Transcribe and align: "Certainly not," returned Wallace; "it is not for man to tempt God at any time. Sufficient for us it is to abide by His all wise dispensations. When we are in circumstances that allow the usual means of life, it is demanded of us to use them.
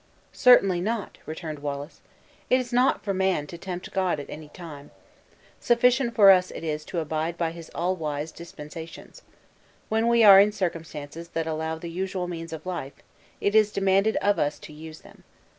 "Certainly 0.33 0.81
not," 0.81 1.19
returned 1.27 1.59
Wallace; 1.59 2.01
"it 2.49 2.59
is 2.59 2.73
not 2.73 3.03
for 3.03 3.13
man 3.13 3.45
to 3.45 3.55
tempt 3.55 3.91
God 3.91 4.19
at 4.19 4.31
any 4.31 4.49
time. 4.49 4.89
Sufficient 5.59 6.15
for 6.15 6.31
us 6.31 6.49
it 6.49 6.63
is 6.63 6.83
to 6.85 6.97
abide 6.97 7.37
by 7.37 7.51
His 7.51 7.69
all 7.75 7.95
wise 7.95 8.31
dispensations. 8.31 9.21
When 9.89 10.07
we 10.07 10.23
are 10.23 10.39
in 10.39 10.53
circumstances 10.53 11.27
that 11.37 11.45
allow 11.45 11.75
the 11.77 11.87
usual 11.87 12.27
means 12.27 12.51
of 12.51 12.65
life, 12.65 12.93
it 13.39 13.53
is 13.53 13.71
demanded 13.71 14.15
of 14.23 14.39
us 14.39 14.57
to 14.61 14.73
use 14.73 15.01
them. 15.01 15.23